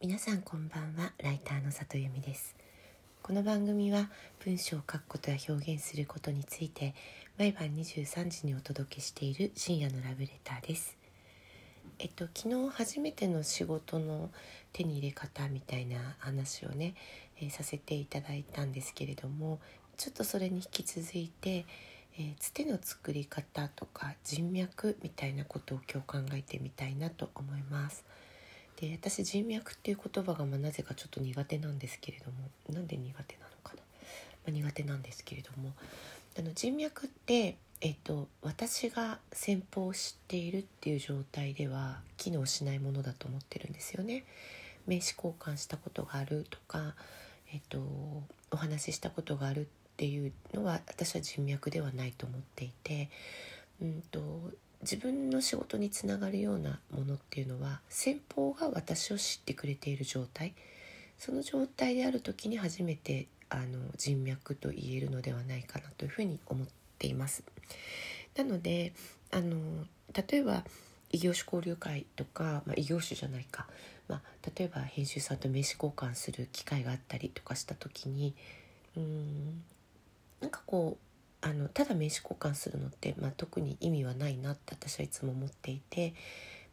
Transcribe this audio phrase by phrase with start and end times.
[0.00, 2.54] 皆さんこんばんはライターの里由美です
[3.20, 4.08] この番組は
[4.44, 6.94] 文章を書くことや表現することについて
[7.36, 10.96] 毎晩23時にお届けしている深夜のラブレターです
[11.98, 14.30] えっと昨日初めての仕事の
[14.72, 16.94] 手に入れ方みたいな話をね、
[17.42, 19.58] えー、させていただいたんですけれども
[19.96, 21.66] ちょっとそれに引き続いて
[22.20, 28.04] えー、つての作り方とか人脈みたいなことを今日考えてみたいなと思います。
[28.80, 32.36] で私人脈っていう言葉がまなぜかちょっと苦手なんですけれども
[32.70, 35.72] なんで苦手なのかな、まあ、苦手なんですけれども。
[36.38, 44.22] あの人脈って、えっと、私が先方を知っているっていう状態では機能しないものだと思ってるんですよね。
[44.86, 46.94] 名刺交換したことがあるとか、
[47.52, 47.80] えっと、
[48.52, 49.64] お話ししたことがあるっ
[49.96, 53.10] ていうのは私は人脈ではないと思っていて、
[53.82, 54.20] うんと、
[54.82, 60.54] 自分の仕事につながるようなものっていうのは先方が私を知ってくれている状態
[61.18, 63.64] その状態である時に初めてあの
[63.96, 66.66] 人脈と言えるのではないかなというふうに思っ
[66.98, 67.42] ています。
[68.36, 68.92] なので
[69.32, 69.56] あの
[70.14, 70.64] 例えば
[71.10, 73.66] 異業種交流会とか、まあ、異業種じゃないか、
[74.08, 74.22] まあ、
[74.54, 78.34] 例えば編集さんと名刺交換する機会があったりとかした時に
[78.96, 79.62] うん
[80.40, 81.07] なんかこう
[81.40, 86.14] あのただ名刺交換するのって、まあ、特に意味はないなって私はいつも思っていて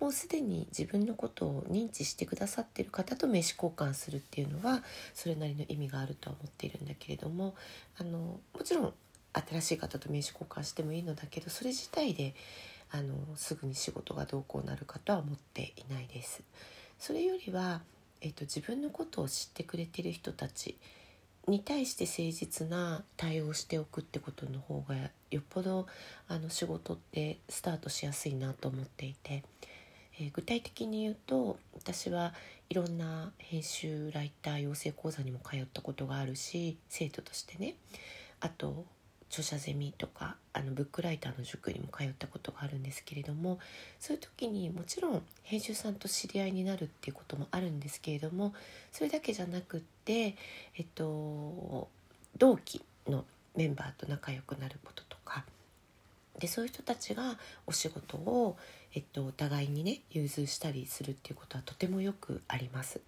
[0.00, 4.82] もうすでに自分のことを認知してくださってる方と名刺交換するっていうのは
[5.14, 7.54] それなりの意味があるとは思っているんだけれども
[7.98, 8.94] あのもちろん
[9.32, 12.34] 新しい方と名刺交換してもいいのだけどそれ自体で
[12.90, 16.42] あのすぐに仕事がどうこうなるかとは思っていないです。
[16.98, 17.82] それよりは、
[18.20, 20.76] えっと、自分のことを知ってくれてる人たち
[21.48, 24.94] に対して誠実な対応しておくってことの方が
[25.30, 25.86] よっぽど
[26.28, 29.42] あの仕事ってスタートしやすいなと思っていて、
[30.18, 32.34] えー、具体的に言うと私は
[32.68, 37.74] いろんな編集ライター養成講座にも通ったことがあるし生徒としてね。
[38.40, 38.86] あと
[39.30, 43.60] 著者ゼミとかあのブックライターの塾にも通ったことがあるんですけれども
[44.00, 48.52] そういう時にもちろん編集さんと知り合いになるっていうこともあるんですけれども
[48.92, 50.36] それだけじゃなくって、
[50.76, 51.88] えっと、
[52.36, 53.24] 同期の
[53.56, 55.44] メンバーと仲良くなることとか
[56.38, 58.56] でそういう人たちがお仕事を、
[58.94, 63.00] えっと、お互いにね融通したりするっていうことはとてもよくあります。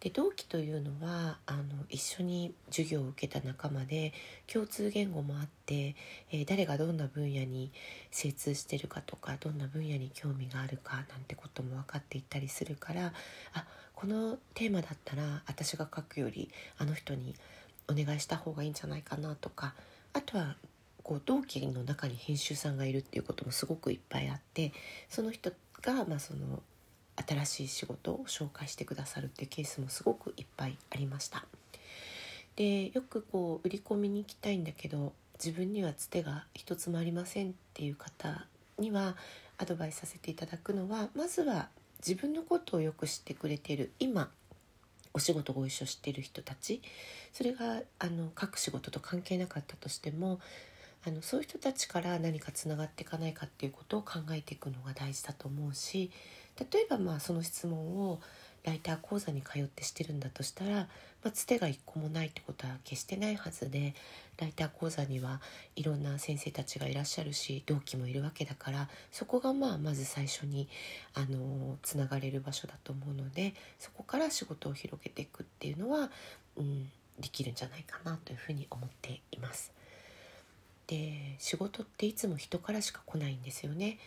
[0.00, 4.12] で同期というのはあの一緒に授業を受けた仲間で
[4.46, 5.96] 共通言語もあって、
[6.30, 7.72] えー、誰がどんな分野に
[8.10, 13.12] 精通してるかとかどんな分野に興味があるかなんてことも分かっていったりするから
[13.54, 13.64] あ
[13.94, 17.34] このテーマだったら私が書くよりあの人に
[17.90, 19.74] お願いした方がいいんじゃないかなとか
[20.12, 20.54] あとは
[21.02, 24.72] こう同期の中に編集さんがいるっていうこともすごくいっぱいあって
[25.08, 25.50] その人
[25.82, 26.62] が、まあ、その
[27.26, 31.44] 新しい仕事を紹介してくださるっていうケースもすごくいっぱいありました。
[32.56, 35.12] でよくこう売り込みに行きたいんだけど
[35.42, 38.46] 自分にはつてが一つもありませんっていう方
[38.78, 39.16] には
[39.58, 41.68] アドバイスさせていただくのはまずは
[42.06, 44.30] 自分のことをよく知ってくれている今
[45.14, 46.82] お仕事ご一緒してる人たち
[47.32, 50.40] それがあの各仕事と関係なかったとしても
[51.06, 56.10] あのそういう人たちから何かつながっていかないかっていうことを考えていくのが大事だと思うし
[56.72, 58.20] 例えばまあその質問を
[58.64, 60.86] ライター講座に通ってしてるんだとしたら、ま
[61.26, 63.94] あ、つてが一個もないってことは決してないはずで
[64.38, 65.40] ライター講座には
[65.74, 70.68] いろんな先生たちがいらっしゃるし同期もいるわけだからそこがまあまず最初に
[71.14, 76.10] あのつながれる場所だと思うのでそこから仕事を広げていくっていうのは、
[76.56, 79.72] うん、できるんじゃないかなというふうに思っています。
[80.86, 83.98] で仕事っていつも人からしか来ないんですよね。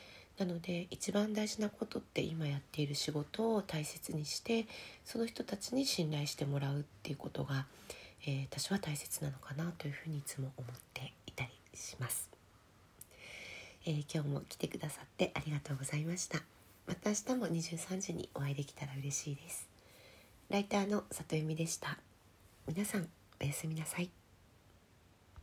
[0.42, 4.66] なので一番大事なことって今やっている仕事を大切にして
[5.06, 7.68] その人たちに信頼してもらうっていうことが、
[8.26, 12.28] えー、私は大切なのかなというふうにいつも思っていたりします、
[13.86, 16.42] えー、今日も来てくださってありがとうございました。
[16.88, 19.70] また明日も23時にお会いできたら嬉しいです。
[20.50, 22.00] ライターの里由美でした。
[22.68, 23.08] 皆さん
[23.40, 24.21] おやすみなさい。